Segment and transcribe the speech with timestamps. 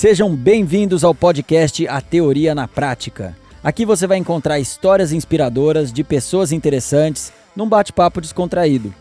[0.00, 3.36] Sejam bem-vindos ao podcast A Teoria na Prática.
[3.62, 8.94] Aqui você vai encontrar histórias inspiradoras de pessoas interessantes num bate-papo descontraído.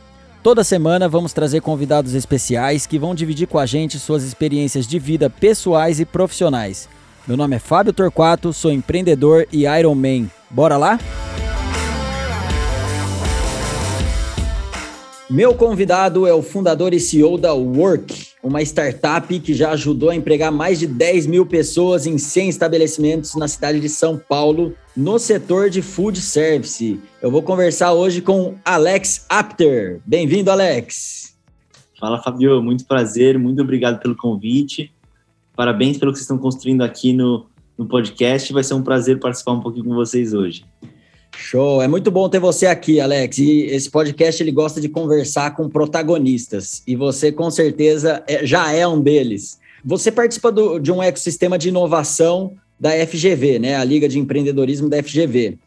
[0.44, 5.00] Toda semana vamos trazer convidados especiais que vão dividir com a gente suas experiências de
[5.00, 6.90] vida pessoais e profissionais.
[7.26, 10.30] Meu nome é Fábio Torquato, sou empreendedor e Iron Man.
[10.50, 11.00] Bora lá?
[15.30, 20.16] Meu convidado é o fundador e CEO da Work, uma startup que já ajudou a
[20.16, 25.20] empregar mais de 10 mil pessoas em 100 estabelecimentos na cidade de São Paulo, no
[25.20, 27.00] setor de food service.
[27.22, 30.00] Eu vou conversar hoje com Alex Apter.
[30.06, 31.38] Bem-vindo, Alex.
[32.00, 32.64] Fala, Fabio.
[32.64, 34.92] Muito prazer, muito obrigado pelo convite.
[35.56, 37.46] Parabéns pelo que vocês estão construindo aqui no,
[37.78, 38.54] no podcast.
[38.54, 40.64] Vai ser um prazer participar um pouquinho com vocês hoje.
[41.42, 43.38] Show, é muito bom ter você aqui, Alex.
[43.40, 48.72] E esse podcast ele gosta de conversar com protagonistas e você com certeza é, já
[48.72, 49.58] é um deles.
[49.84, 53.78] Você participa do, de um ecossistema de inovação da FGV, né?
[53.78, 55.58] A Liga de Empreendedorismo da FGV.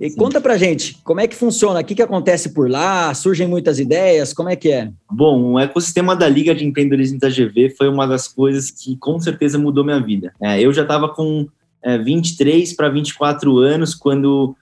[0.00, 0.16] E Sim.
[0.16, 1.80] conta pra gente, como é que funciona?
[1.80, 3.12] O que, que acontece por lá?
[3.12, 4.32] Surgem muitas ideias?
[4.32, 4.90] Como é que é?
[5.10, 9.18] Bom, o ecossistema da Liga de Empreendedorismo da GV foi uma das coisas que com
[9.18, 10.32] certeza mudou minha vida.
[10.40, 11.48] É, eu já estava com
[11.82, 14.56] é, 23 para 24 anos quando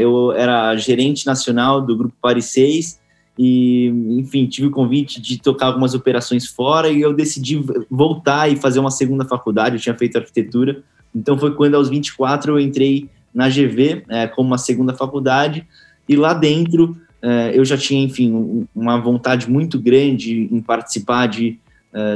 [0.00, 3.00] eu era gerente nacional do Grupo Paris 6
[3.38, 8.56] e, enfim, tive o convite de tocar algumas operações fora e eu decidi voltar e
[8.56, 9.76] fazer uma segunda faculdade.
[9.76, 10.82] Eu tinha feito arquitetura,
[11.14, 15.66] então foi quando, aos 24, eu entrei na GV é, como uma segunda faculdade
[16.08, 21.58] e lá dentro é, eu já tinha, enfim, uma vontade muito grande em participar de,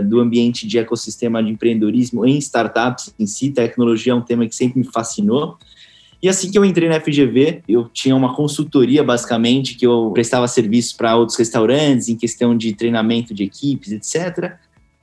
[0.06, 3.50] do ambiente de ecossistema de empreendedorismo em startups em si.
[3.50, 5.56] Tecnologia é um tema que sempre me fascinou.
[6.22, 10.46] E assim que eu entrei na FGV, eu tinha uma consultoria, basicamente, que eu prestava
[10.46, 14.54] serviço para outros restaurantes em questão de treinamento de equipes, etc.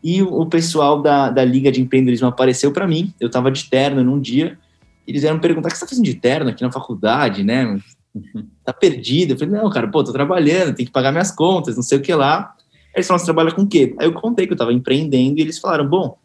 [0.04, 3.14] E o pessoal da, da Liga de Empreendedorismo apareceu para mim.
[3.20, 4.60] Eu estava de terno num dia.
[5.08, 7.80] Eles vieram me perguntar: o que você está fazendo de terno aqui na faculdade, né?
[8.64, 9.34] Tá perdido.
[9.34, 12.02] Eu falei: não, cara, pô, tô trabalhando, tem que pagar minhas contas, não sei o
[12.02, 12.54] que lá.
[12.88, 13.96] Aí eles falaram: você trabalha com o quê?
[14.00, 16.18] Aí eu contei que eu estava empreendendo e eles falaram: bom,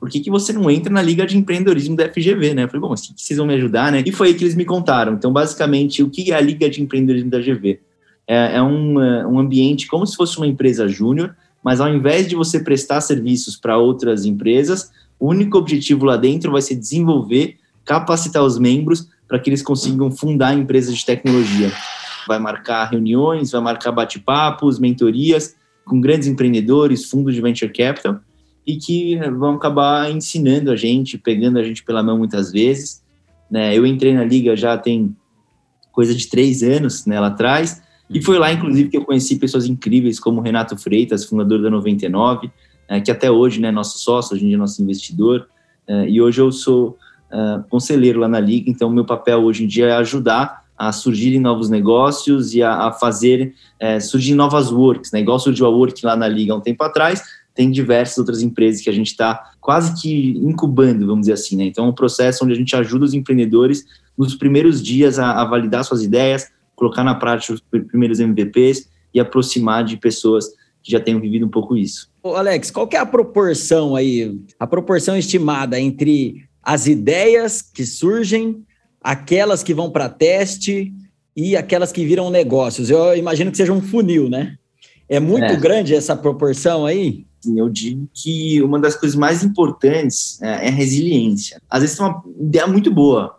[0.00, 2.64] por que, que você não entra na Liga de Empreendedorismo da FGV, né?
[2.64, 4.02] Eu falei, bom, mas vocês vão me ajudar, né?
[4.06, 5.12] E foi aí que eles me contaram.
[5.12, 7.78] Então, basicamente, o que é a Liga de Empreendedorismo da GV?
[8.26, 12.26] É, é um, é, um ambiente como se fosse uma empresa júnior, mas ao invés
[12.26, 17.56] de você prestar serviços para outras empresas, o único objetivo lá dentro vai ser desenvolver,
[17.84, 21.70] capacitar os membros para que eles consigam fundar empresas de tecnologia.
[22.26, 28.20] Vai marcar reuniões, vai marcar bate-papos, mentorias com grandes empreendedores, fundos de venture capital,
[28.66, 33.02] e que vão acabar ensinando a gente, pegando a gente pela mão muitas vezes.
[33.50, 33.76] Né?
[33.76, 35.16] Eu entrei na liga já tem
[35.92, 39.66] coisa de três anos né, lá atrás, e foi lá, inclusive, que eu conheci pessoas
[39.66, 42.50] incríveis como Renato Freitas, fundador da 99,
[42.88, 45.48] né, que até hoje é né, nosso sócio, hoje em dia é nosso investidor,
[45.88, 46.98] uh, e hoje eu sou
[47.30, 51.38] uh, conselheiro lá na liga, então meu papel hoje em dia é ajudar a surgirem
[51.38, 55.20] novos negócios e a, a fazer uh, surgir novas works, né?
[55.20, 57.22] igual surgiu a Work lá na liga há um tempo atrás,
[57.54, 61.64] tem diversas outras empresas que a gente está quase que incubando, vamos dizer assim, né?
[61.64, 63.84] Então, é um processo onde a gente ajuda os empreendedores
[64.16, 69.20] nos primeiros dias a, a validar suas ideias, colocar na prática os primeiros MVPs e
[69.20, 70.46] aproximar de pessoas
[70.82, 72.10] que já tenham vivido um pouco isso.
[72.22, 77.84] Ô Alex, qual que é a proporção aí, a proporção estimada entre as ideias que
[77.84, 78.64] surgem,
[79.02, 80.92] aquelas que vão para teste
[81.36, 82.90] e aquelas que viram negócios?
[82.90, 84.56] Eu imagino que seja um funil, né?
[85.10, 85.56] É muito é.
[85.56, 87.26] grande essa proporção aí?
[87.56, 91.60] Eu digo que uma das coisas mais importantes é, é a resiliência.
[91.68, 93.34] Às vezes tem uma ideia muito boa,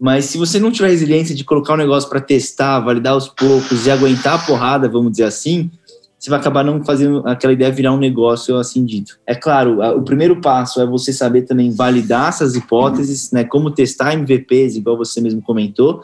[0.00, 3.28] mas se você não tiver resiliência de colocar o um negócio para testar, validar aos
[3.28, 5.70] poucos e aguentar a porrada, vamos dizer assim,
[6.18, 9.18] você vai acabar não fazendo aquela ideia virar um negócio assim dito.
[9.26, 14.14] É claro, o primeiro passo é você saber também validar essas hipóteses, né, como testar
[14.14, 16.02] MVPs, igual você mesmo comentou,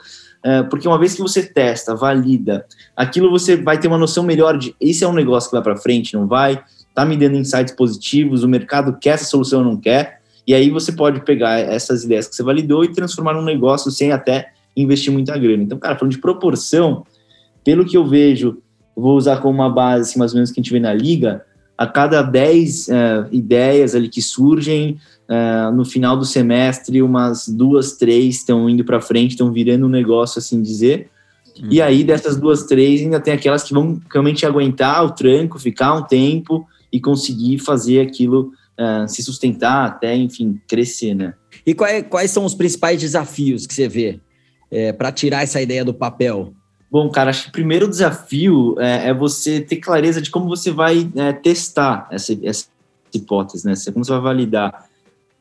[0.70, 2.64] porque uma vez que você testa, valida,
[2.96, 5.76] aquilo você vai ter uma noção melhor de esse é um negócio que vai para
[5.76, 9.76] frente, não vai, está me dando insights positivos, o mercado quer essa solução ou não
[9.76, 13.90] quer, e aí você pode pegar essas ideias que você validou e transformar num negócio
[13.90, 15.62] sem até investir muita grana.
[15.62, 17.04] Então, cara, falando de proporção,
[17.64, 18.58] pelo que eu vejo,
[18.96, 21.44] vou usar como uma base, assim, mais ou menos, que a gente vê na liga,
[21.76, 27.48] a cada 10 uh, é, ideias ali que surgem, uh, no final do semestre, umas
[27.48, 31.10] duas, três estão indo para frente, estão virando um negócio, assim dizer.
[31.60, 31.68] Uhum.
[31.70, 35.94] E aí, dessas duas, três, ainda tem aquelas que vão realmente aguentar o tranco, ficar
[35.94, 41.34] um tempo, e conseguir fazer aquilo uh, se sustentar até, enfim, crescer, né?
[41.66, 44.20] E quais, quais são os principais desafios que você vê
[44.98, 46.52] para tirar essa ideia do papel?
[46.90, 50.70] Bom, cara, acho que o primeiro desafio é, é você ter clareza de como você
[50.70, 52.66] vai é, testar essa, essa
[53.12, 53.74] hipótese, né?
[53.92, 54.86] Como você vai validar.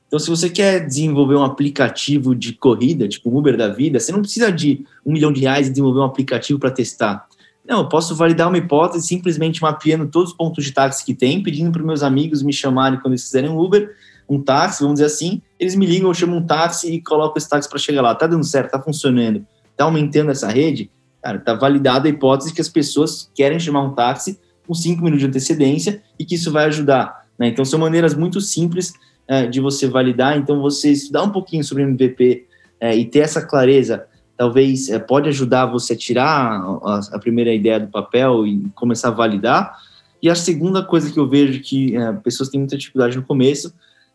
[0.08, 4.12] Então, se você quer desenvolver um aplicativo de corrida, tipo o Uber da vida, você
[4.12, 7.28] não precisa de um milhão de reais e desenvolver um aplicativo para testar.
[7.68, 11.42] Não, eu posso validar uma hipótese simplesmente mapeando todos os pontos de táxi que tem,
[11.42, 13.96] pedindo para meus amigos me chamarem quando eles fizerem um Uber,
[14.30, 17.50] um táxi, vamos dizer assim, eles me ligam, eu chamo um táxi e coloco esse
[17.50, 18.14] táxi para chegar lá.
[18.14, 19.46] Tá dando certo, tá funcionando,
[19.76, 20.92] tá aumentando essa rede,
[21.26, 25.22] cara, tá validada a hipótese que as pessoas querem chamar um táxi com cinco minutos
[25.22, 27.26] de antecedência e que isso vai ajudar.
[27.38, 27.48] Né?
[27.48, 28.94] Então, são maneiras muito simples
[29.28, 30.38] é, de você validar.
[30.38, 32.46] Então, você estudar um pouquinho sobre MVP
[32.80, 34.06] é, e ter essa clareza,
[34.38, 39.08] talvez é, pode ajudar você a tirar a, a, primeira ideia do papel e começar
[39.08, 39.76] a validar.
[40.22, 43.74] E a segunda coisa que eu vejo que pessoas têm muita dificuldade no começo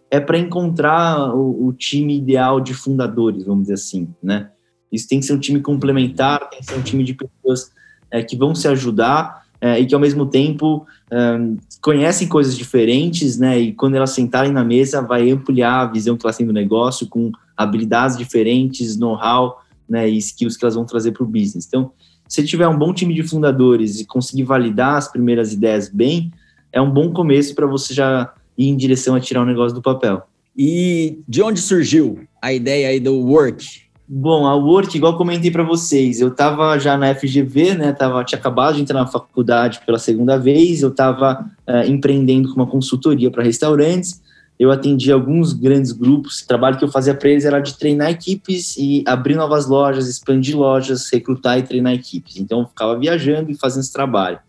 [0.09, 4.51] é para encontrar o, o, time ideal de fundadores, vamos dizer assim, né?
[4.91, 7.73] Isso tem que ser um time complementar, tem que ser um time de pessoas
[8.11, 13.39] é, que vão se ajudar é, e que ao mesmo tempo um, conhecem coisas diferentes,
[13.39, 13.59] né?
[13.59, 17.07] E quando elas sentarem na mesa, vai ampliar a visão que elas têm do negócio
[17.07, 20.09] com habilidades diferentes, know-how, né?
[20.09, 21.67] E skills que elas vão trazer para o business.
[21.67, 21.93] Então,
[22.27, 26.33] se tiver um bom time de fundadores e conseguir validar as primeiras ideias bem,
[26.73, 29.83] é um bom começo para você já ir em direção a tirar o negócio do
[29.83, 30.23] papel.
[30.57, 33.90] E de onde surgiu a ideia aí do Work?
[34.13, 37.93] Bom, a Work, igual comentei para vocês, eu estava já na FGV, né?
[37.93, 42.49] Tava, tinha acabado de entrar na faculdade pela segunda vez, eu estava uh, eh, empreendendo
[42.49, 44.21] com uma consultoria para restaurantes.
[44.59, 46.41] Eu atendi alguns grandes grupos.
[46.41, 50.09] O trabalho que eu fazia para eles era de treinar equipes e abrir novas lojas,
[50.09, 52.37] expandir lojas, recrutar e treinar equipes.
[52.37, 54.41] Então, eu ficava viajando e fazendo esse trabalho.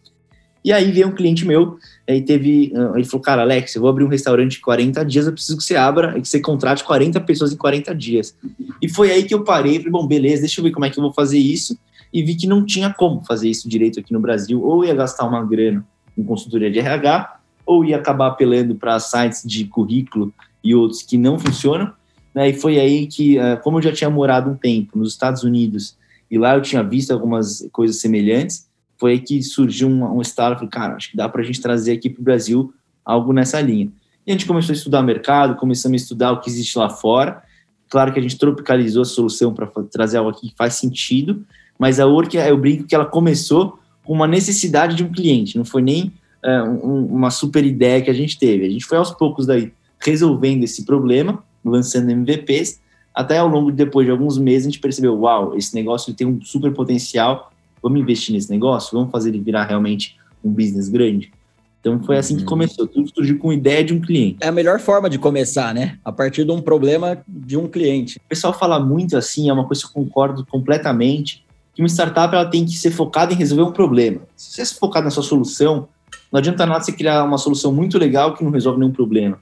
[0.63, 1.78] E aí veio um cliente meu,
[2.08, 5.25] e teve, ah, ele falou, cara, Alex, eu vou abrir um restaurante em 40 dias,
[5.25, 8.36] eu preciso que você abra e que você contrate 40 pessoas em 40 dias.
[8.81, 11.00] E foi aí que eu parei, falei, bom, beleza, deixa eu ver como é que
[11.00, 11.78] eu vou fazer isso,
[12.13, 15.25] e vi que não tinha como fazer isso direito aqui no Brasil, ou ia gastar
[15.25, 15.86] uma grana
[16.18, 21.18] em consultoria de RH, ou ia acabar apelando para sites de currículo e outros que
[21.18, 21.92] não funcionam,
[22.36, 22.50] né?
[22.50, 25.98] E foi aí que, ah, como eu já tinha morado um tempo nos Estados Unidos,
[26.30, 28.68] e lá eu tinha visto algumas coisas semelhantes,
[29.01, 31.59] foi aí que surgiu um, um estalo, falei, cara, acho que dá para a gente
[31.59, 32.71] trazer aqui para o Brasil
[33.03, 33.92] algo nessa linha.
[34.27, 37.42] E a gente começou a estudar mercado, começamos a estudar o que existe lá fora.
[37.89, 41.44] Claro que a gente tropicalizou a solução para trazer algo aqui que faz sentido,
[41.80, 45.65] mas a Work, eu brinco que ela começou com uma necessidade de um cliente, não
[45.65, 46.13] foi nem
[46.44, 48.68] é, um, uma super ideia que a gente teve.
[48.68, 52.80] A gente foi aos poucos daí resolvendo esse problema, lançando MVPs,
[53.15, 56.27] até ao longo de depois de alguns meses a gente percebeu, uau, esse negócio tem
[56.27, 57.50] um super potencial
[57.81, 61.31] vamos investir nesse negócio, vamos fazer ele virar realmente um business grande.
[61.80, 62.48] Então foi assim que uhum.
[62.48, 64.38] começou, tudo surgiu com ideia de um cliente.
[64.39, 65.98] É a melhor forma de começar, né?
[66.06, 68.18] A partir de um problema de um cliente.
[68.18, 71.44] O pessoal fala muito assim, é uma coisa que eu concordo completamente,
[71.74, 74.22] que uma startup ela tem que ser focada em resolver um problema.
[74.36, 75.88] Se você se focar na sua solução,
[76.31, 79.39] não adianta nada você criar uma solução muito legal que não resolve nenhum problema.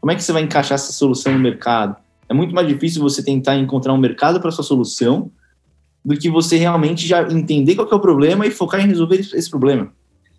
[0.00, 1.96] Como é que você vai encaixar essa solução no mercado?
[2.28, 5.30] É muito mais difícil você tentar encontrar um mercado para sua solução
[6.06, 9.50] do que você realmente já entender qual é o problema e focar em resolver esse
[9.50, 9.92] problema.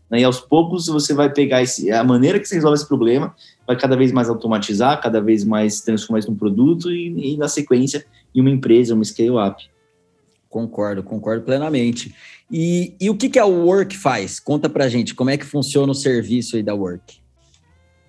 [0.10, 0.22] Né?
[0.22, 3.36] E aos poucos você vai pegar esse, a maneira que você resolve esse problema,
[3.68, 7.50] vai cada vez mais automatizar, cada vez mais transformar isso num produto e, e na
[7.50, 9.62] sequência em uma empresa, uma scale-up.
[10.50, 12.16] Concordo, concordo plenamente.
[12.50, 14.40] E, e o que, que a Work faz?
[14.40, 17.18] Conta pra gente, como é que funciona o serviço aí da Work?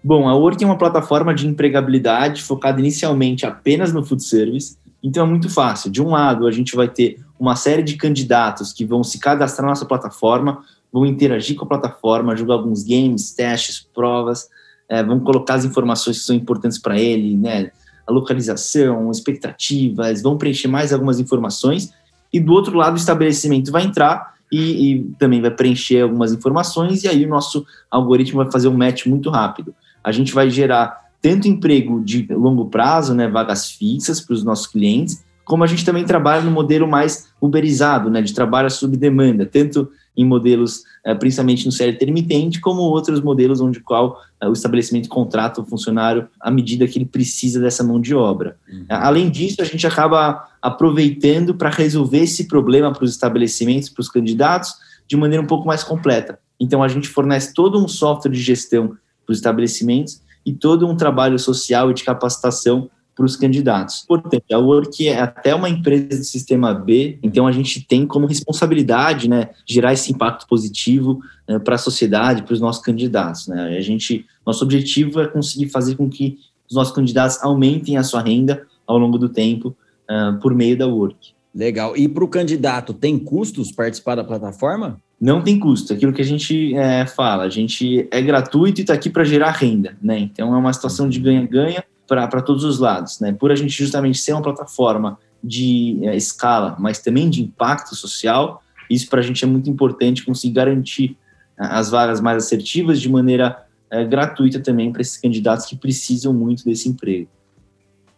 [0.05, 5.27] Bom, a Work é uma plataforma de empregabilidade focada inicialmente apenas no food service, então
[5.27, 5.91] é muito fácil.
[5.91, 9.65] De um lado, a gente vai ter uma série de candidatos que vão se cadastrar
[9.65, 14.49] na nossa plataforma, vão interagir com a plataforma, jogar alguns games, testes, provas,
[14.89, 17.71] é, vão colocar as informações que são importantes para ele, né?
[18.07, 21.93] A localização, expectativas, vão preencher mais algumas informações.
[22.33, 27.05] E do outro lado, o estabelecimento vai entrar e, e também vai preencher algumas informações,
[27.05, 29.75] e aí o nosso algoritmo vai fazer um match muito rápido.
[30.03, 34.67] A gente vai gerar tanto emprego de longo prazo, né, vagas fixas para os nossos
[34.67, 39.47] clientes, como a gente também trabalha no modelo mais uberizado, né, de trabalho sob demanda,
[39.47, 44.53] tanto em modelos, eh, principalmente no CLT intermitente, como outros modelos onde qual eh, o
[44.53, 48.59] estabelecimento contrata o funcionário à medida que ele precisa dessa mão de obra.
[48.71, 48.85] Uhum.
[48.91, 54.11] Além disso, a gente acaba aproveitando para resolver esse problema para os estabelecimentos, para os
[54.11, 54.75] candidatos,
[55.07, 56.39] de maneira um pouco mais completa.
[56.61, 58.89] Então, a gente fornece todo um software de gestão
[59.25, 64.05] para os estabelecimentos e todo um trabalho social e de capacitação para os candidatos.
[64.07, 68.29] Portanto, a Work é até uma empresa do sistema B, então a gente tem como
[68.29, 73.49] responsabilidade, né, gerar esse impacto positivo né, para a sociedade, para os nossos candidatos.
[73.49, 73.77] Né?
[73.77, 76.39] A gente, nosso objetivo é conseguir fazer com que
[76.71, 79.77] os nossos candidatos aumentem a sua renda ao longo do tempo
[80.09, 81.33] uh, por meio da Work.
[81.53, 81.97] Legal.
[81.97, 85.01] E para o candidato, tem custos participar da plataforma?
[85.21, 85.93] Não tem custo.
[85.93, 89.51] Aquilo que a gente é, fala, a gente é gratuito e está aqui para gerar
[89.51, 90.21] renda, né?
[90.21, 93.33] Então é uma situação de ganha-ganha para todos os lados, né?
[93.33, 98.63] Por a gente justamente ser uma plataforma de é, escala, mas também de impacto social,
[98.91, 101.17] isso para a gente é muito importante conseguir garantir
[101.57, 106.65] as vagas mais assertivas de maneira é, gratuita também para esses candidatos que precisam muito
[106.65, 107.29] desse emprego.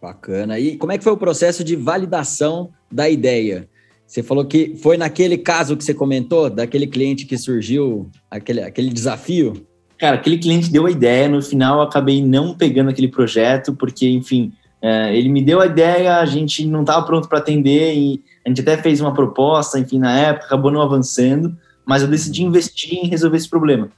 [0.01, 0.57] Bacana.
[0.57, 3.69] E como é que foi o processo de validação da ideia?
[4.07, 8.89] Você falou que foi naquele caso que você comentou, daquele cliente que surgiu aquele, aquele
[8.89, 9.65] desafio?
[10.01, 14.09] Cara, aquele cliente deu a ideia, no final eu acabei não pegando aquele projeto, porque,
[14.09, 18.23] enfim, é, ele me deu a ideia, a gente não estava pronto para atender e
[18.43, 21.55] a gente até fez uma proposta, enfim, na época, acabou não avançando,
[21.85, 23.91] mas eu decidi investir em resolver esse problema.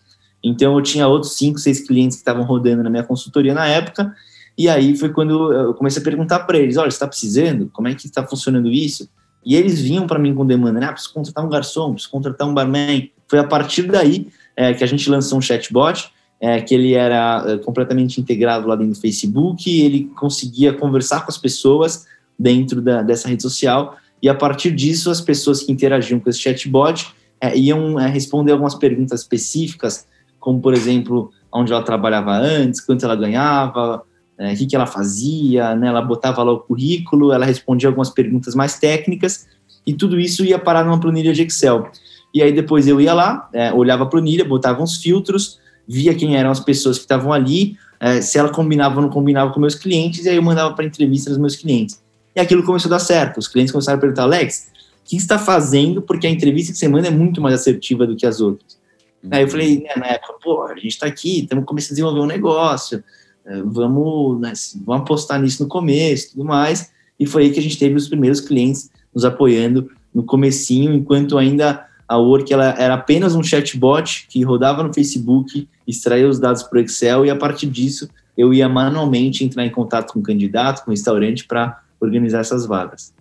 [0.43, 4.13] Então eu tinha outros cinco, seis clientes que estavam rodando na minha consultoria na época,
[4.57, 7.69] e aí foi quando eu comecei a perguntar para eles: olha, você está precisando?
[7.72, 9.10] Como é que está funcionando isso?
[9.45, 10.86] E eles vinham para mim com demanda?
[10.86, 13.10] Ah, preciso contratar um garçom, preciso contratar um barman.
[13.25, 17.43] Foi a partir daí é, que a gente lançou um chatbot, é, que ele era
[17.48, 22.05] é, completamente integrado lá dentro do Facebook, ele conseguia conversar com as pessoas
[22.38, 26.39] dentro da, dessa rede social, e a partir disso, as pessoas que interagiam com esse
[26.39, 30.07] chatbot é, iam é, responder algumas perguntas específicas,
[30.39, 34.01] como, por exemplo, onde ela trabalhava antes, quanto ela ganhava,
[34.38, 35.88] é, o que, que ela fazia, né?
[35.88, 39.45] ela botava lá o currículo, ela respondia algumas perguntas mais técnicas,
[39.86, 41.91] e tudo isso ia parar numa planilha de Excel.
[42.33, 46.35] E aí depois eu ia lá, é, olhava a planilha, botava uns filtros, via quem
[46.35, 49.75] eram as pessoas que estavam ali, é, se ela combinava ou não combinava com meus
[49.75, 52.01] clientes, e aí eu mandava para entrevista dos meus clientes.
[52.35, 53.37] E aquilo começou a dar certo.
[53.37, 54.71] Os clientes começaram a perguntar, Alex,
[55.05, 56.01] o que está fazendo?
[56.01, 58.77] Porque a entrevista que você manda é muito mais assertiva do que as outras.
[59.23, 59.29] Uhum.
[59.31, 62.19] Aí eu falei, né, na época, pô, a gente está aqui, estamos começando a desenvolver
[62.21, 63.03] um negócio,
[63.45, 66.91] é, vamos, né, vamos apostar nisso no começo tudo mais.
[67.19, 71.37] E foi aí que a gente teve os primeiros clientes nos apoiando no comecinho, enquanto
[71.37, 76.63] ainda a Work ela era apenas um chatbot que rodava no Facebook, extraía os dados
[76.63, 80.24] para o Excel e a partir disso eu ia manualmente entrar em contato com o
[80.24, 83.13] candidato, com o restaurante para organizar essas vagas.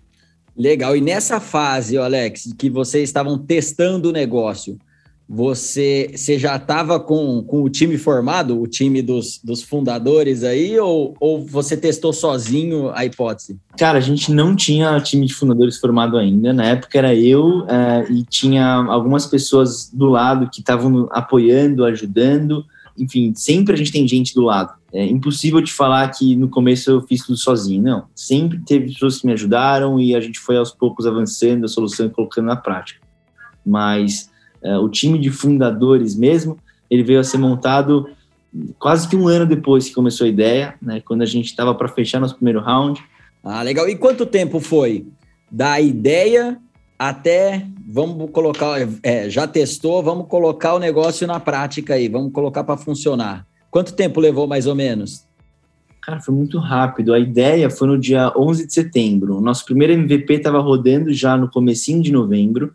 [0.57, 0.97] Legal.
[0.97, 4.79] E nessa fase, Alex, que vocês estavam testando o negócio,
[5.35, 10.79] você, você já estava com, com o time formado, o time dos, dos fundadores aí,
[10.79, 13.59] ou, ou você testou sozinho a hipótese?
[13.79, 16.53] Cara, a gente não tinha time de fundadores formado ainda.
[16.53, 22.67] Na época era eu é, e tinha algumas pessoas do lado que estavam apoiando, ajudando.
[22.99, 24.75] Enfim, sempre a gente tem gente do lado.
[24.93, 27.83] É impossível te falar que no começo eu fiz tudo sozinho.
[27.83, 31.69] Não, sempre teve pessoas que me ajudaram e a gente foi aos poucos avançando a
[31.69, 33.01] solução e colocando na prática.
[33.65, 34.31] Mas
[34.63, 36.59] é, o time de fundadores mesmo,
[36.91, 38.09] ele veio a ser montado
[38.79, 41.89] quase que um ano depois que começou a ideia, né, quando a gente estava para
[41.89, 43.03] fechar nosso primeiro round.
[43.43, 43.89] Ah, legal.
[43.89, 45.07] E quanto tempo foi
[45.51, 46.59] da ideia
[46.99, 52.63] até, vamos colocar, é, já testou, vamos colocar o negócio na prática aí, vamos colocar
[52.63, 53.47] para funcionar.
[53.71, 55.25] Quanto tempo levou mais ou menos?
[56.03, 57.15] Cara, foi muito rápido.
[57.15, 59.37] A ideia foi no dia 11 de setembro.
[59.37, 62.75] O nosso primeiro MVP estava rodando já no comecinho de novembro.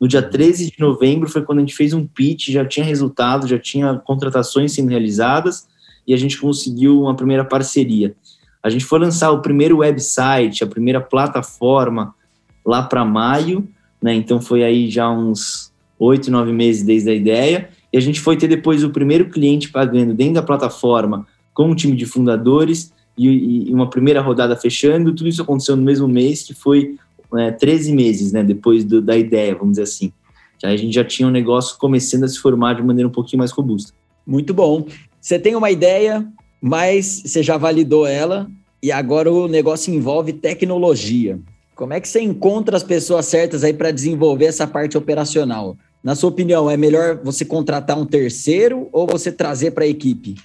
[0.00, 3.48] No dia 13 de novembro foi quando a gente fez um pitch, já tinha resultado,
[3.48, 5.66] já tinha contratações sendo realizadas
[6.06, 8.14] e a gente conseguiu uma primeira parceria.
[8.62, 12.14] A gente foi lançar o primeiro website, a primeira plataforma
[12.64, 13.68] lá para maio,
[14.00, 14.14] né?
[14.14, 17.70] Então foi aí já uns oito, nove meses desde a ideia.
[17.92, 21.74] E a gente foi ter depois o primeiro cliente pagando dentro da plataforma com o
[21.74, 25.14] time de fundadores e, e uma primeira rodada fechando.
[25.14, 26.96] Tudo isso aconteceu no mesmo mês, que foi
[27.36, 30.12] é, 13 meses, né, depois do, da ideia, vamos dizer assim.
[30.62, 33.50] A gente já tinha um negócio começando a se formar de maneira um pouquinho mais
[33.50, 33.92] robusta.
[34.26, 34.86] Muito bom.
[35.20, 36.26] Você tem uma ideia,
[36.60, 38.50] mas você já validou ela
[38.82, 41.38] e agora o negócio envolve tecnologia.
[41.74, 45.76] Como é que você encontra as pessoas certas aí para desenvolver essa parte operacional?
[46.02, 50.36] Na sua opinião, é melhor você contratar um terceiro ou você trazer para a equipe?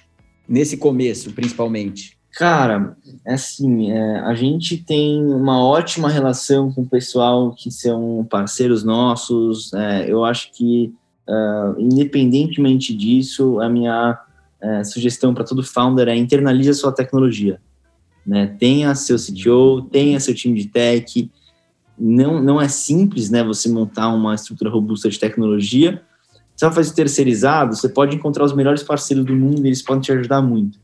[0.48, 2.13] Nesse começo, principalmente.
[2.36, 8.82] Cara, assim, é, a gente tem uma ótima relação com o pessoal que são parceiros
[8.82, 9.72] nossos.
[9.72, 10.92] É, eu acho que,
[11.28, 14.18] uh, independentemente disso, a minha
[14.60, 17.60] é, sugestão para todo founder é internalize a sua tecnologia.
[18.26, 18.48] Né?
[18.58, 21.30] Tenha seu CTO, tenha seu time de tech.
[21.96, 26.02] Não, não é simples né, você montar uma estrutura robusta de tecnologia.
[26.56, 30.02] Se você fazer terceirizado, você pode encontrar os melhores parceiros do mundo e eles podem
[30.02, 30.83] te ajudar muito.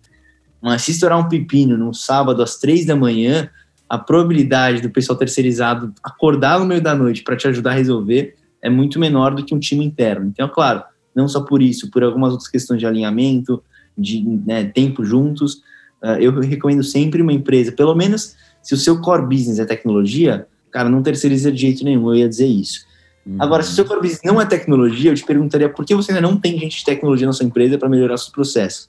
[0.61, 3.49] Mas se estourar um pepino num sábado às três da manhã,
[3.89, 8.37] a probabilidade do pessoal terceirizado acordar no meio da noite para te ajudar a resolver
[8.63, 10.27] é muito menor do que um time interno.
[10.27, 10.83] Então, claro,
[11.15, 13.63] não só por isso, por algumas outras questões de alinhamento,
[13.97, 15.55] de né, tempo juntos,
[16.03, 20.47] uh, eu recomendo sempre uma empresa, pelo menos se o seu core business é tecnologia,
[20.71, 22.87] cara, não terceiriza de jeito nenhum, eu ia dizer isso.
[23.27, 23.37] Uhum.
[23.39, 26.13] Agora, se o seu core business não é tecnologia, eu te perguntaria por que você
[26.13, 28.89] ainda não tem gente de tecnologia na sua empresa para melhorar seus processos.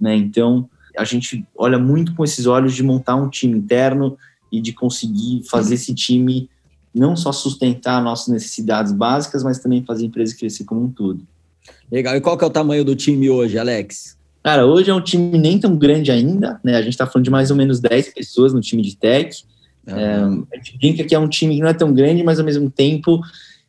[0.00, 0.14] Né?
[0.16, 4.16] Então, a gente olha muito com esses olhos de montar um time interno
[4.50, 6.48] e de conseguir fazer esse time
[6.94, 11.26] não só sustentar nossas necessidades básicas, mas também fazer a empresa crescer como um todo.
[11.90, 12.16] Legal.
[12.16, 14.16] E qual que é o tamanho do time hoje, Alex?
[14.42, 16.76] Cara, hoje é um time nem tão grande ainda, né?
[16.76, 19.44] A gente está falando de mais ou menos 10 pessoas no time de tech.
[19.86, 19.96] Uhum.
[19.96, 20.16] É,
[20.52, 22.68] a gente brinca que é um time que não é tão grande, mas ao mesmo
[22.68, 23.20] tempo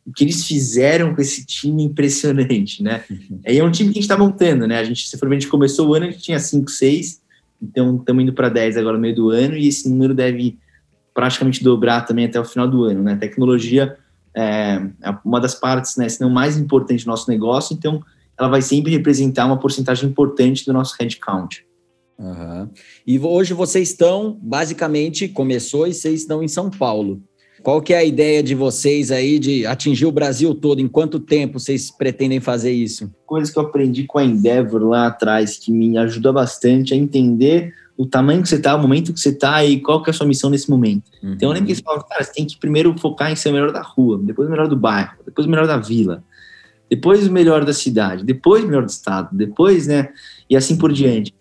[0.06, 3.04] o que eles fizeram com esse time é impressionante, né?
[3.10, 3.40] Uhum.
[3.42, 4.78] é um time que a gente está montando, né?
[4.78, 7.22] A gente, se for a gente começou o ano, a gente tinha 5, 6,
[7.62, 10.58] então estamos indo para 10 agora no meio do ano, e esse número deve
[11.14, 13.16] praticamente dobrar também até o final do ano, né?
[13.16, 13.96] Tecnologia
[14.34, 18.02] é, é uma das partes, né, se não mais importante do nosso negócio, então
[18.38, 21.64] ela vai sempre representar uma porcentagem importante do nosso headcount.
[22.18, 22.68] Uhum.
[23.06, 27.22] E hoje vocês estão, basicamente, começou e vocês estão em São Paulo.
[27.64, 30.80] Qual que é a ideia de vocês aí de atingir o Brasil todo?
[30.80, 33.10] Em quanto tempo vocês pretendem fazer isso?
[33.24, 37.72] Coisas que eu aprendi com a Endeavor lá atrás, que me ajuda bastante a entender
[37.96, 40.14] o tamanho que você está, o momento que você está e qual que é a
[40.14, 41.04] sua missão nesse momento.
[41.22, 41.32] Uhum.
[41.32, 43.52] Então eu lembro que eles falavam, cara, você tem que primeiro focar em ser o
[43.54, 46.22] melhor da rua, depois o melhor do bairro, depois o melhor da vila,
[46.90, 50.10] depois o melhor da cidade, depois o melhor do estado, depois, né,
[50.50, 51.32] e assim por diante.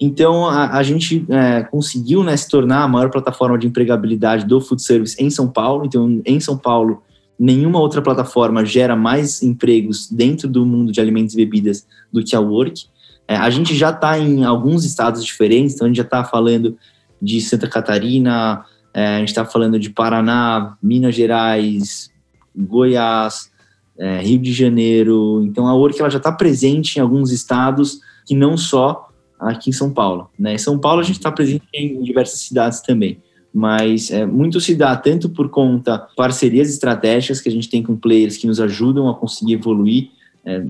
[0.00, 4.60] Então, a, a gente é, conseguiu né, se tornar a maior plataforma de empregabilidade do
[4.60, 5.84] food service em São Paulo.
[5.84, 7.02] Então, em São Paulo,
[7.38, 12.34] nenhuma outra plataforma gera mais empregos dentro do mundo de alimentos e bebidas do que
[12.34, 12.86] a Work.
[13.28, 16.76] É, a gente já está em alguns estados diferentes, então a gente já está falando
[17.20, 18.64] de Santa Catarina,
[18.94, 22.10] é, a gente está falando de Paraná, Minas Gerais,
[22.56, 23.50] Goiás,
[23.98, 25.42] é, Rio de Janeiro.
[25.44, 29.09] Então a Work ela já está presente em alguns estados que não só
[29.40, 30.30] aqui em São Paulo.
[30.38, 30.54] Né?
[30.54, 33.18] Em São Paulo a gente está presente em diversas cidades também,
[33.52, 37.96] mas é, muito se dá tanto por conta parcerias estratégicas que a gente tem com
[37.96, 40.10] players que nos ajudam a conseguir evoluir
[40.44, 40.60] é,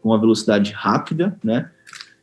[0.00, 1.70] com uma velocidade rápida, né?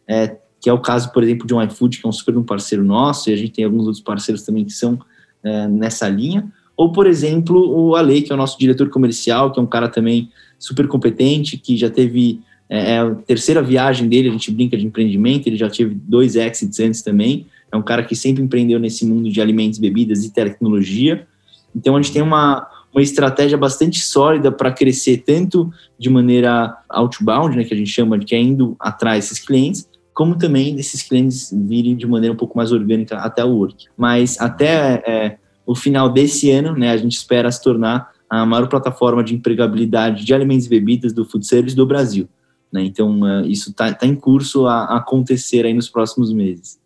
[0.07, 2.43] É, que é o caso, por exemplo, de um iFood, que é um super um
[2.43, 4.99] parceiro nosso, e a gente tem alguns outros parceiros também que são
[5.41, 6.51] é, nessa linha.
[6.75, 9.87] Ou, por exemplo, o Ale, que é o nosso diretor comercial, que é um cara
[9.87, 14.77] também super competente, que já teve é, é, a terceira viagem dele, a gente brinca
[14.77, 17.47] de empreendimento, ele já teve dois exits antes também.
[17.71, 21.27] É um cara que sempre empreendeu nesse mundo de alimentos, bebidas e tecnologia.
[21.75, 27.57] Então a gente tem uma, uma estratégia bastante sólida para crescer tanto de maneira outbound,
[27.57, 31.01] né, que a gente chama de que é indo atrás desses clientes, como também desses
[31.01, 33.85] clientes virem de maneira um pouco mais orgânica até o Work.
[33.97, 38.67] Mas até é, o final desse ano, né, a gente espera se tornar a maior
[38.67, 42.29] plataforma de empregabilidade de alimentos e bebidas do food service do Brasil.
[42.71, 42.83] Né?
[42.83, 46.79] Então, uh, isso está tá em curso a, acontecer aí nos próximos meses.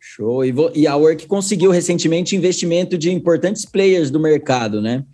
[0.00, 0.44] Show.
[0.44, 5.04] E, e a Work conseguiu recentemente investimento de importantes players do mercado, né?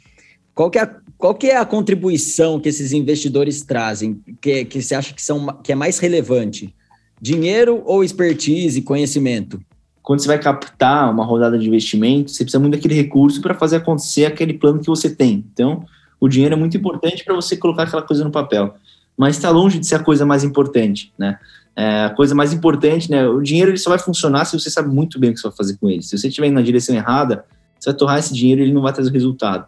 [0.54, 4.80] Qual que é a, qual que é a contribuição que esses investidores trazem, que, que
[4.80, 6.74] você acha que, são, que é mais relevante?
[7.20, 9.61] Dinheiro ou expertise e conhecimento?
[10.02, 13.76] Quando você vai captar uma rodada de investimento, você precisa muito daquele recurso para fazer
[13.76, 15.44] acontecer aquele plano que você tem.
[15.52, 15.84] Então,
[16.18, 18.74] o dinheiro é muito importante para você colocar aquela coisa no papel
[19.18, 21.38] mas está longe de ser a coisa mais importante, né?
[21.74, 23.26] É, a coisa mais importante, né?
[23.26, 25.57] O dinheiro ele só vai funcionar se você sabe muito bem o que você vai
[25.57, 26.02] fazer com ele.
[26.02, 27.44] Se você estiver indo na direção errada,
[27.78, 29.66] você vai torrar esse dinheiro e ele não vai trazer resultado.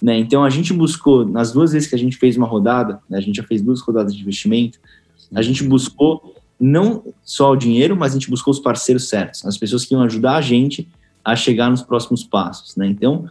[0.00, 0.18] Né?
[0.18, 3.20] Então a gente buscou, nas duas vezes que a gente fez uma rodada, né, a
[3.20, 4.78] gente já fez duas rodadas de investimento,
[5.34, 9.58] a gente buscou não só o dinheiro, mas a gente buscou os parceiros certos, as
[9.58, 10.88] pessoas que iam ajudar a gente
[11.24, 12.74] a chegar nos próximos passos.
[12.76, 12.86] Né?
[12.86, 13.28] Então,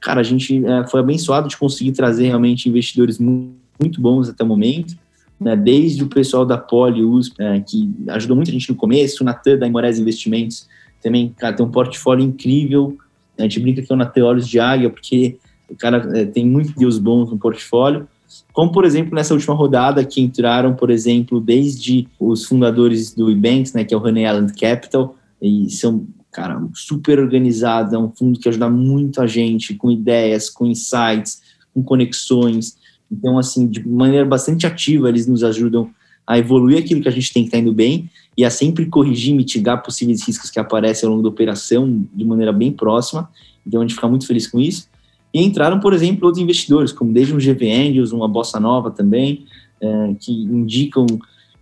[0.00, 4.44] cara, a gente é, foi abençoado de conseguir trazer realmente investidores muito muito bons até
[4.44, 4.96] o momento,
[5.40, 9.26] né, desde o pessoal da Poli USP, é, que ajudou muita gente no começo, o
[9.26, 10.66] Natan da Imorés Investimentos
[11.02, 12.98] também, cara, tem um portfólio incrível,
[13.38, 15.38] a gente brinca que é o Natan Olhos de Águia, porque
[15.68, 18.08] o cara é, tem muitos deus bons no portfólio,
[18.52, 23.72] como, por exemplo, nessa última rodada que entraram, por exemplo, desde os fundadores do Ebanks,
[23.72, 28.38] né, que é o Honey Island Capital, e são, cara, super organizados, é um fundo
[28.38, 31.40] que ajuda muito a gente com ideias, com insights,
[31.72, 32.76] com conexões,
[33.10, 35.90] então, assim, de maneira bastante ativa, eles nos ajudam
[36.26, 38.86] a evoluir aquilo que a gente tem que estar tá indo bem e a sempre
[38.86, 43.28] corrigir, mitigar possíveis riscos que aparecem ao longo da operação de maneira bem próxima.
[43.66, 44.88] Então, a gente fica muito feliz com isso.
[45.32, 49.46] E entraram, por exemplo, outros investidores, como desde um GV Angels, uma Bossa Nova também,
[49.80, 51.06] é, que indicam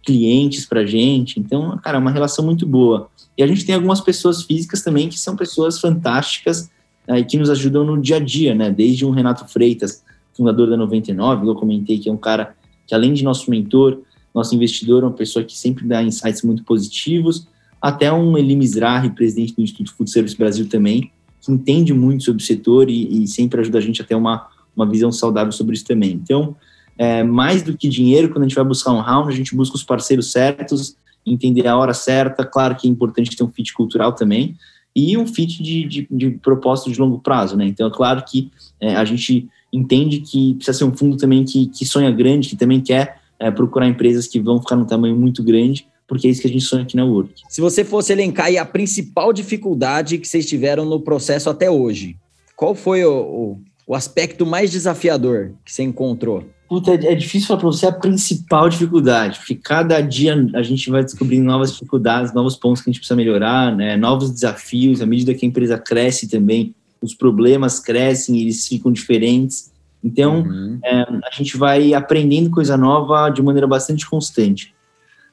[0.05, 1.39] clientes para a gente.
[1.39, 3.09] Então, cara, é uma relação muito boa.
[3.37, 6.71] E a gente tem algumas pessoas físicas também que são pessoas fantásticas
[7.07, 8.71] é, que nos ajudam no dia a dia, né?
[8.71, 10.03] Desde um Renato Freitas,
[10.37, 12.55] fundador da 99, eu comentei que é um cara
[12.87, 14.01] que, além de nosso mentor,
[14.35, 17.49] nosso investidor, é uma pessoa que sempre dá insights muito positivos,
[17.81, 22.43] até um Eli Mizrahi, presidente do Instituto Food Service Brasil também, que entende muito sobre
[22.43, 25.75] o setor e, e sempre ajuda a gente a ter uma, uma visão saudável sobre
[25.75, 26.13] isso também.
[26.13, 26.57] Então,
[26.99, 29.77] é, mais do que dinheiro, quando a gente vai buscar um round, a gente busca
[29.77, 30.97] os parceiros certos
[31.27, 32.45] entender a hora certa.
[32.45, 34.57] Claro que é importante ter um fit cultural também
[34.95, 37.67] e um fit de, de, de propósito de longo prazo, né?
[37.67, 41.67] Então, é claro que é, a gente entende que precisa ser um fundo também que,
[41.67, 45.43] que sonha grande, que também quer é, procurar empresas que vão ficar num tamanho muito
[45.43, 47.43] grande, porque é isso que a gente sonha aqui na Work.
[47.49, 52.17] Se você fosse elencar a principal dificuldade que vocês tiveram no processo até hoje,
[52.55, 56.45] qual foi o, o, o aspecto mais desafiador que você encontrou?
[56.69, 61.05] Puta, é difícil falar para você a principal dificuldade, porque cada dia a gente vai
[61.05, 63.97] descobrindo novas dificuldades, novos pontos que a gente precisa melhorar, né?
[63.97, 69.73] novos desafios, à medida que a empresa cresce também, os problemas crescem, eles ficam diferentes.
[70.03, 70.79] Então, uhum.
[70.85, 74.75] é, a gente vai aprendendo coisa nova de maneira bastante constante.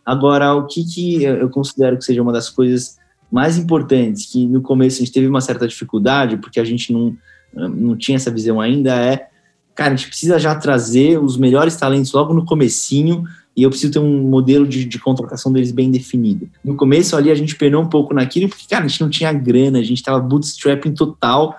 [0.05, 2.97] Agora, o que, que eu considero que seja uma das coisas
[3.31, 7.15] mais importantes, que no começo a gente teve uma certa dificuldade, porque a gente não,
[7.53, 9.27] não tinha essa visão ainda, é
[9.73, 13.23] cara, a gente precisa já trazer os melhores talentos logo no comecinho
[13.55, 16.49] e eu preciso ter um modelo de, de contratação deles bem definido.
[16.63, 19.31] No começo ali a gente penou um pouco naquilo, porque, cara, a gente não tinha
[19.31, 21.55] grana, a gente tava bootstrapping total.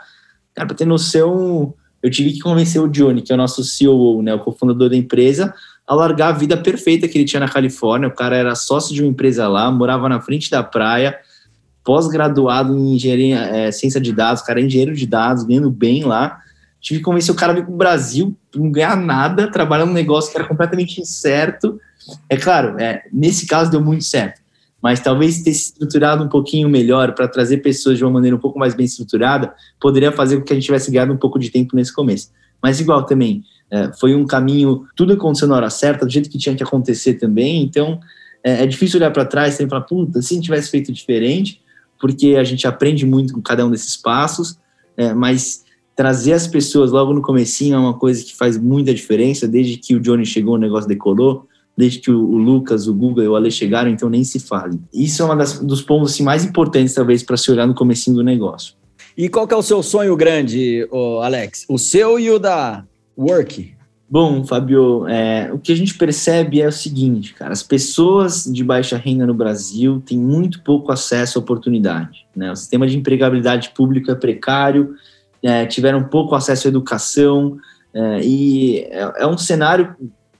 [0.54, 4.22] Cara, pra ter noção, eu tive que convencer o Johnny, que é o nosso CEO,
[4.22, 5.54] né, o cofundador da empresa,
[5.86, 8.08] a largar a vida perfeita que ele tinha na Califórnia.
[8.08, 11.16] O cara era sócio de uma empresa lá, morava na frente da praia,
[11.84, 16.40] pós-graduado em engenharia, é, ciência de dados, cara é engenheiro de dados, ganhando bem lá
[16.84, 19.92] tive que convencer o cara a vir para o Brasil, não ganhar nada, trabalhar num
[19.94, 21.80] negócio que era completamente incerto.
[22.28, 24.42] É claro, é, nesse caso deu muito certo,
[24.82, 28.38] mas talvez ter se estruturado um pouquinho melhor para trazer pessoas de uma maneira um
[28.38, 31.48] pouco mais bem estruturada poderia fazer com que a gente tivesse ganhado um pouco de
[31.48, 32.30] tempo nesse começo.
[32.62, 36.36] Mas igual também, é, foi um caminho, tudo aconteceu na hora certa, do jeito que
[36.36, 37.98] tinha que acontecer também, então
[38.44, 41.62] é, é difícil olhar para trás e falar, puta, se a gente tivesse feito diferente,
[41.98, 44.58] porque a gente aprende muito com cada um desses passos,
[44.98, 45.63] é, mas
[45.94, 49.94] trazer as pessoas logo no comecinho é uma coisa que faz muita diferença, desde que
[49.94, 53.50] o Johnny chegou, o negócio decolou, desde que o, Lucas, o Google e o Ale
[53.50, 54.80] chegaram, então nem se fale.
[54.92, 58.22] Isso é um dos pontos assim, mais importantes, talvez, para se olhar no comecinho do
[58.22, 58.74] negócio.
[59.16, 60.88] E qual que é o seu sonho grande,
[61.22, 61.64] Alex?
[61.68, 62.84] O seu e o da
[63.16, 63.74] Work?
[64.08, 68.62] Bom, Fabio, é, o que a gente percebe é o seguinte, cara, as pessoas de
[68.62, 72.26] baixa renda no Brasil têm muito pouco acesso à oportunidade.
[72.36, 72.52] Né?
[72.52, 74.94] O sistema de empregabilidade pública é precário,
[75.44, 77.58] é, tiveram pouco acesso à educação,
[77.92, 79.94] é, e é, é, um cenário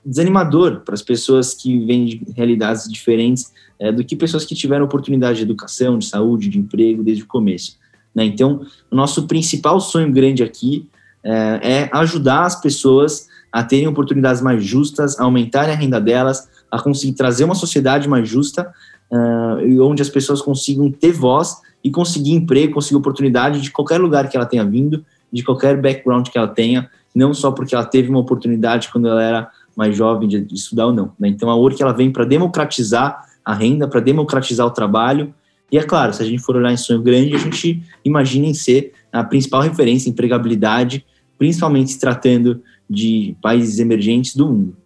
[0.05, 4.87] desanimador para as pessoas que vêm de realidades diferentes é, do que pessoas que tiveram
[4.87, 7.79] oportunidade de educação, de saúde, de emprego desde o começo.
[8.15, 8.25] Né?
[8.25, 10.89] Então, o nosso principal sonho grande aqui
[11.23, 16.49] é, é ajudar as pessoas a terem oportunidades mais justas, a aumentarem a renda delas,
[16.71, 18.73] a conseguir trazer uma sociedade mais justa,
[19.13, 24.29] uh, onde as pessoas consigam ter voz e conseguir emprego, conseguir oportunidade de qualquer lugar
[24.31, 28.09] que ela tenha vindo, de qualquer background que ela tenha, não só porque ela teve
[28.09, 31.13] uma oportunidade quando ela era mais jovem de, de estudar ou não.
[31.19, 31.29] Né?
[31.29, 35.35] Então a Work ela vem para democratizar a renda, para democratizar o trabalho.
[35.71, 38.55] E é claro, se a gente for olhar em sonho grande, a gente imagina em
[38.55, 41.05] ser a principal referência em empregabilidade,
[41.39, 44.77] principalmente se tratando de países emergentes do mundo.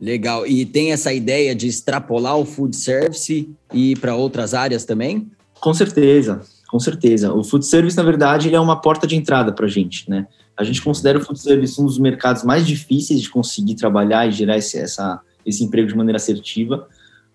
[0.00, 0.46] Legal.
[0.46, 5.30] E tem essa ideia de extrapolar o food service e ir para outras áreas também?
[5.60, 7.32] Com certeza, com certeza.
[7.32, 10.26] O food service, na verdade, ele é uma porta de entrada para a gente, né?
[10.56, 14.32] A gente considera o food service um dos mercados mais difíceis de conseguir trabalhar e
[14.32, 16.86] gerar esse, essa, esse emprego de maneira assertiva,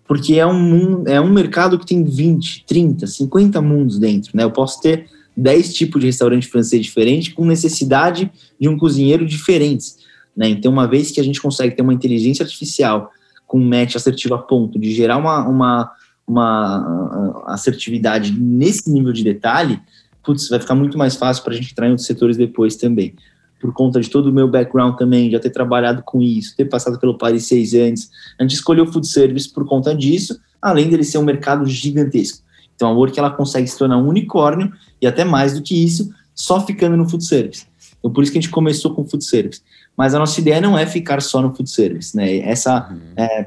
[0.06, 4.44] porque é um, é um mercado que tem 20, 30, 50 mundos dentro, né?
[4.44, 9.98] Eu posso ter 10 tipos de restaurante francês diferente com necessidade de um cozinheiro diferentes,
[10.36, 10.48] né?
[10.48, 13.10] Então, uma vez que a gente consegue ter uma inteligência artificial
[13.46, 15.92] com match assertivo a ponto de gerar uma, uma
[16.26, 19.80] uma assertividade nesse nível de detalhe,
[20.24, 23.14] putz, vai ficar muito mais fácil para a gente entrar em outros setores depois também.
[23.60, 26.98] Por conta de todo o meu background também, já ter trabalhado com isso, ter passado
[26.98, 31.04] pelo Paris seis anos, a gente escolheu o food service por conta disso, além dele
[31.04, 32.44] ser um mercado gigantesco.
[32.74, 36.10] Então a Work ela consegue se tornar um unicórnio e até mais do que isso,
[36.34, 37.66] só ficando no food service.
[37.98, 39.62] Então por isso que a gente começou com o food service.
[39.96, 42.38] Mas a nossa ideia não é ficar só no food service, né?
[42.38, 42.98] Essa uhum.
[43.16, 43.46] é,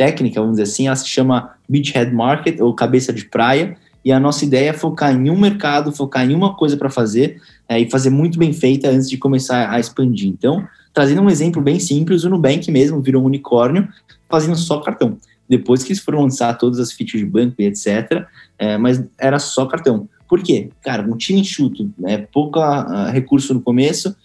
[0.00, 4.18] técnica, vamos dizer assim, ela se chama Beachhead Market, ou cabeça de praia, e a
[4.18, 7.90] nossa ideia é focar em um mercado, focar em uma coisa para fazer é, e
[7.90, 10.26] fazer muito bem feita antes de começar a expandir.
[10.26, 13.86] Então, trazendo um exemplo bem simples, o Nubank mesmo virou um unicórnio
[14.26, 15.18] fazendo só cartão.
[15.46, 18.24] Depois que eles foram lançar todas as features de banco e etc.,
[18.58, 20.08] é, mas era só cartão.
[20.26, 20.70] Por quê?
[20.82, 24.16] Cara, um time enxuto, né, pouco uh, recurso no começo,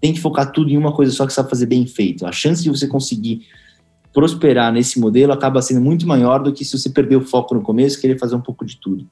[0.00, 2.24] tem que focar tudo em uma coisa só que sabe fazer bem feito.
[2.24, 3.42] A chance de você conseguir
[4.12, 7.62] prosperar nesse modelo acaba sendo muito maior do que se você perder o foco no
[7.62, 9.06] começo e querer fazer um pouco de tudo.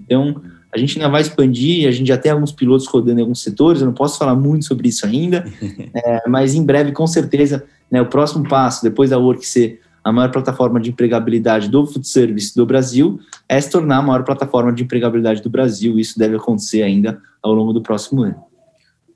[0.00, 0.40] Então,
[0.72, 3.80] a gente ainda vai expandir, a gente já tem alguns pilotos rodando em alguns setores,
[3.80, 5.44] eu não posso falar muito sobre isso ainda,
[5.94, 10.10] é, mas em breve, com certeza, né, o próximo passo, depois da Work ser a
[10.10, 14.72] maior plataforma de empregabilidade do food service do Brasil, é se tornar a maior plataforma
[14.72, 15.98] de empregabilidade do Brasil.
[15.98, 18.49] Isso deve acontecer ainda ao longo do próximo ano.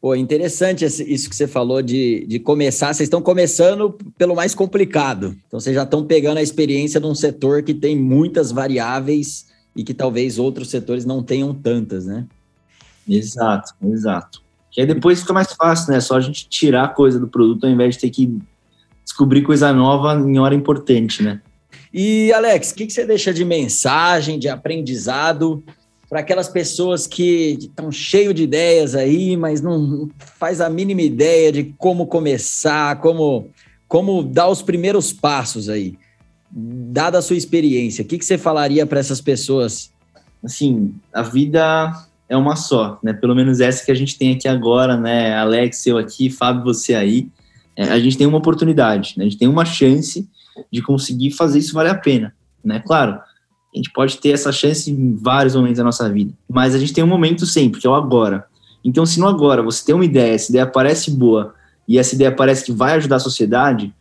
[0.04, 2.88] Pô, interessante isso que você falou de, de começar.
[2.92, 5.34] Vocês estão começando pelo mais complicado.
[5.46, 9.82] Então, vocês já estão pegando a experiência de um setor que tem muitas variáveis e
[9.82, 12.26] que talvez outros setores não tenham tantas, né?
[13.08, 14.42] Exato, exato.
[14.70, 15.98] Que aí depois fica mais fácil, né?
[16.00, 18.38] Só a gente tirar coisa do produto ao invés de ter que
[19.02, 21.40] descobrir coisa nova em hora importante, né?
[21.90, 25.64] E, Alex, o que, que você deixa de mensagem, de aprendizado
[26.08, 31.50] para aquelas pessoas que estão cheio de ideias aí, mas não faz a mínima ideia
[31.50, 33.48] de como começar, como,
[33.88, 35.98] como dar os primeiros passos aí?
[36.50, 39.90] Dada a sua experiência, o que, que você falaria para essas pessoas?
[40.42, 41.92] Assim, a vida
[42.28, 43.12] é uma só, né?
[43.12, 45.34] Pelo menos essa que a gente tem aqui agora, né?
[45.36, 47.28] Alex, eu aqui, Fábio, você aí.
[47.76, 49.24] É, a gente tem uma oportunidade, né?
[49.24, 50.28] A gente tem uma chance
[50.70, 52.82] de conseguir fazer isso valer a pena, né?
[52.86, 53.18] Claro,
[53.74, 56.92] a gente pode ter essa chance em vários momentos da nossa vida, mas a gente
[56.92, 58.46] tem um momento sempre, que é o agora.
[58.84, 61.54] Então, se no agora você tem uma ideia, essa ideia parece boa
[61.88, 63.92] e essa ideia parece que vai ajudar a sociedade,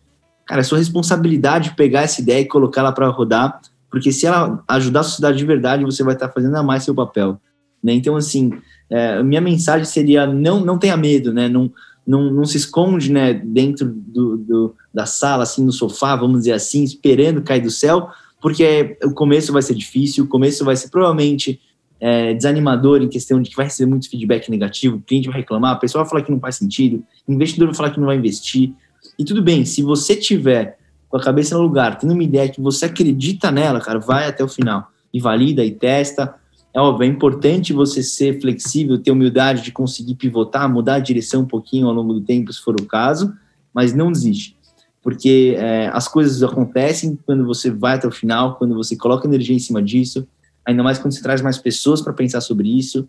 [0.46, 4.64] cara, é sua responsabilidade pegar essa ideia e colocar ela para rodar, porque se ela
[4.68, 7.40] ajudar a sociedade de verdade, você vai estar fazendo a mais seu papel.
[7.84, 7.94] Né?
[7.94, 8.52] Então, assim,
[8.90, 11.50] é, minha mensagem seria não, não tenha medo, né?
[11.50, 11.72] Não,
[12.06, 16.52] não, não se esconde né, dentro do, do, da sala, assim, no sofá, vamos dizer
[16.52, 18.10] assim, esperando cair do céu,
[18.44, 21.62] porque o começo vai ser difícil, o começo vai ser provavelmente
[21.98, 25.72] é, desanimador em questão de que vai receber muito feedback negativo, o cliente vai reclamar,
[25.72, 28.18] a pessoa vai falar que não faz sentido, o investidor vai falar que não vai
[28.18, 28.74] investir.
[29.18, 30.78] E tudo bem, se você tiver
[31.08, 34.44] com a cabeça no lugar, tendo uma ideia que você acredita nela, cara, vai até
[34.44, 36.36] o final e valida e testa,
[36.74, 41.44] é óbvio, é importante você ser flexível, ter humildade de conseguir pivotar, mudar a direção
[41.44, 43.34] um pouquinho ao longo do tempo, se for o caso,
[43.74, 44.58] mas não desiste.
[45.04, 49.56] Porque é, as coisas acontecem quando você vai até o final, quando você coloca energia
[49.56, 50.26] em cima disso,
[50.66, 53.08] ainda mais quando você traz mais pessoas para pensar sobre isso.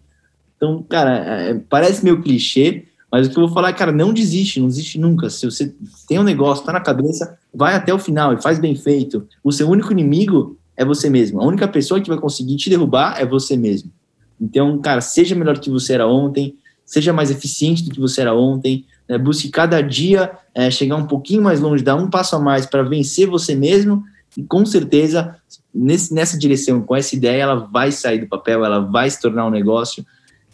[0.56, 4.12] Então, cara, é, parece meio clichê, mas o que eu vou falar é, cara, não
[4.12, 5.30] desiste, não desiste nunca.
[5.30, 5.72] Se você
[6.08, 9.28] tem um negócio, está na cabeça, vai até o final e faz bem feito.
[9.42, 11.40] O seu único inimigo é você mesmo.
[11.40, 13.92] A única pessoa que vai conseguir te derrubar é você mesmo.
[14.40, 18.20] Então, cara, seja melhor do que você era ontem, seja mais eficiente do que você
[18.20, 19.18] era ontem, né?
[19.18, 22.82] busque cada dia é, chegar um pouquinho mais longe, dar um passo a mais para
[22.82, 24.02] vencer você mesmo,
[24.36, 25.36] e com certeza,
[25.72, 29.46] nesse, nessa direção, com essa ideia, ela vai sair do papel, ela vai se tornar
[29.46, 30.04] um negócio,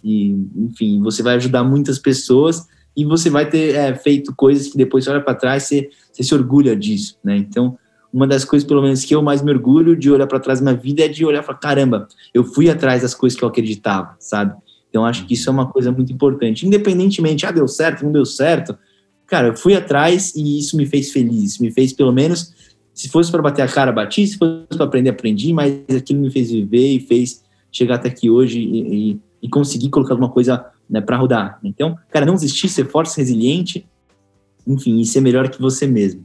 [0.03, 4.77] e, enfim, você vai ajudar muitas pessoas e você vai ter é, feito coisas que
[4.77, 7.37] depois você olha para trás, você, você se orgulha disso, né?
[7.37, 7.79] Então,
[8.13, 10.65] uma das coisas, pelo menos, que eu mais me orgulho de olhar para trás da
[10.65, 14.17] minha vida é de olhar falar: caramba, eu fui atrás das coisas que eu acreditava,
[14.19, 14.55] sabe?
[14.90, 16.66] Então, acho que isso é uma coisa muito importante.
[16.66, 18.76] Independentemente, ah, deu certo, não deu certo.
[19.26, 21.59] Cara, eu fui atrás e isso me fez feliz.
[21.59, 22.53] Me fez, pelo menos,
[22.92, 24.26] se fosse para bater a cara, bati.
[24.26, 25.53] Se fosse para aprender, aprendi.
[25.53, 29.88] Mas aquilo me fez viver e fez chegar até aqui hoje e, e, e conseguir
[29.90, 31.61] colocar alguma coisa né, para rodar.
[31.62, 33.87] Então, cara, não desistir, ser forte, resiliente,
[34.66, 36.24] enfim, e ser melhor que você mesmo.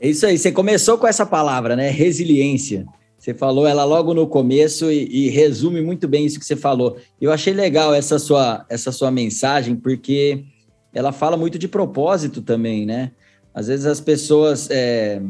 [0.00, 1.90] É isso aí, você começou com essa palavra, né?
[1.90, 2.86] Resiliência.
[3.24, 6.98] Você falou ela logo no começo e, e, resume muito bem isso que você falou.
[7.18, 10.44] Eu achei legal essa sua, essa sua mensagem, porque
[10.92, 13.12] ela fala muito de propósito também, né?
[13.54, 15.22] Às vezes as pessoas é,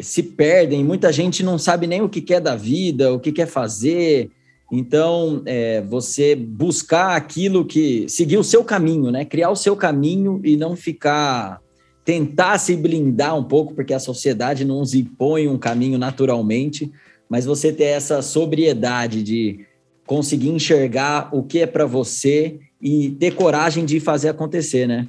[0.00, 3.46] se perdem, muita gente não sabe nem o que quer da vida, o que quer
[3.46, 4.30] fazer.
[4.72, 8.08] Então, é, você buscar aquilo que.
[8.08, 9.26] seguir o seu caminho, né?
[9.26, 11.60] Criar o seu caminho e não ficar
[12.02, 16.90] tentar se blindar um pouco, porque a sociedade não nos impõe um caminho naturalmente,
[17.28, 19.66] mas você ter essa sobriedade de
[20.06, 25.08] conseguir enxergar o que é para você e ter coragem de fazer acontecer, né?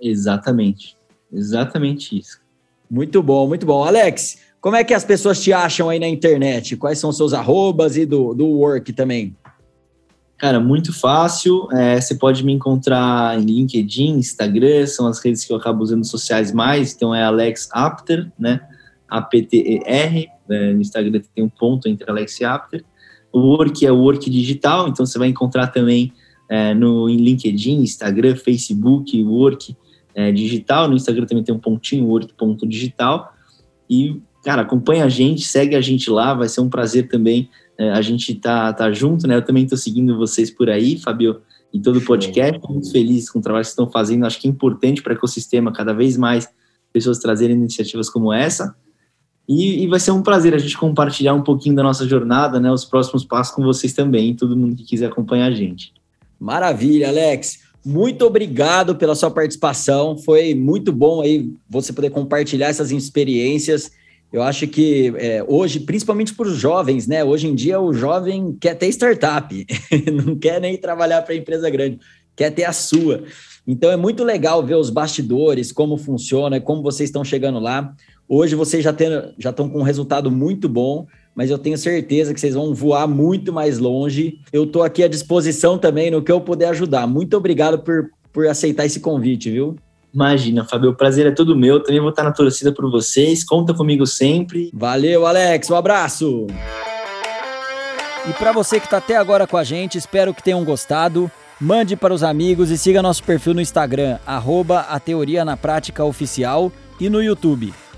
[0.00, 0.96] Exatamente.
[1.32, 2.40] Exatamente isso.
[2.90, 3.84] Muito bom, muito bom.
[3.84, 6.76] Alex, como é que as pessoas te acham aí na internet?
[6.76, 9.36] Quais são seus arrobas e do, do work também?
[10.36, 11.68] Cara, muito fácil.
[11.70, 16.04] É, você pode me encontrar em LinkedIn, Instagram, são as redes que eu acabo usando
[16.04, 16.94] sociais mais.
[16.94, 18.60] Então é Alex Apter, né?
[19.08, 20.28] A-P-T-E-R.
[20.50, 22.84] É, no Instagram tem um ponto entre Alex e Apter.
[23.32, 26.12] O Work é o Work Digital, então você vai encontrar também
[26.48, 29.76] é, no LinkedIn, Instagram, Facebook, Work
[30.14, 30.88] é, Digital.
[30.88, 33.32] No Instagram também tem um pontinho, Work.digital.
[33.88, 37.48] E, cara, acompanha a gente, segue a gente lá, vai ser um prazer também
[37.80, 39.34] é, a gente tá, tá junto, né?
[39.34, 41.40] Eu também estou seguindo vocês por aí, Fabio,
[41.72, 42.60] e todo o podcast.
[42.68, 44.26] Muito feliz com o trabalho que estão fazendo.
[44.26, 46.46] Acho que é importante para o ecossistema cada vez mais
[46.92, 48.76] pessoas trazerem iniciativas como essa.
[49.52, 52.70] E, e, vai ser um prazer a gente compartilhar um pouquinho da nossa jornada, né?
[52.70, 55.92] Os próximos passos com vocês também, todo mundo que quiser acompanhar a gente.
[56.38, 57.58] Maravilha, Alex.
[57.84, 60.16] Muito obrigado pela sua participação.
[60.16, 63.90] Foi muito bom aí você poder compartilhar essas experiências
[64.32, 67.24] Eu acho que é, hoje, principalmente para os jovens, né?
[67.24, 69.66] Hoje em dia o jovem quer ter startup,
[70.24, 71.98] não quer nem trabalhar para empresa grande,
[72.36, 73.24] quer ter a sua.
[73.66, 77.92] Então é muito legal ver os bastidores, como funciona, como vocês estão chegando lá.
[78.32, 78.94] Hoje vocês já,
[79.36, 83.08] já estão com um resultado muito bom, mas eu tenho certeza que vocês vão voar
[83.08, 84.38] muito mais longe.
[84.52, 87.08] Eu estou aqui à disposição também no que eu puder ajudar.
[87.08, 89.74] Muito obrigado por, por aceitar esse convite, viu?
[90.14, 91.82] Imagina, Fabio, o prazer é todo meu.
[91.82, 93.42] Também vou estar na torcida por vocês.
[93.42, 94.70] Conta comigo sempre.
[94.72, 95.68] Valeu, Alex.
[95.68, 96.46] Um abraço.
[98.28, 101.28] E para você que está até agora com a gente, espero que tenham gostado.
[101.60, 106.04] Mande para os amigos e siga nosso perfil no Instagram, arroba a Teoria na Prática
[106.04, 107.74] Oficial e no YouTube.